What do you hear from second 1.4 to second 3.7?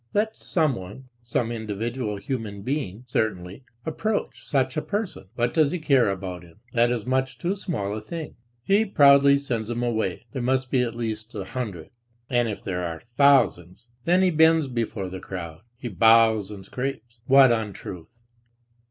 individual human being, certainly,